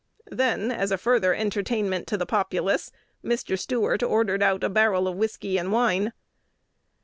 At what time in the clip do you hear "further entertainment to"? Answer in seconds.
0.97-2.17